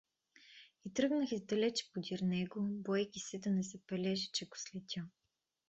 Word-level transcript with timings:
И 0.85 0.93
тръгнах 0.93 1.31
издалече 1.31 1.85
подир 1.93 2.19
него, 2.23 2.61
боейки 2.69 3.19
се 3.19 3.39
да 3.39 3.49
не 3.49 3.63
забележи, 3.63 4.29
че 4.33 4.45
го 4.45 4.57
следя. 4.57 5.07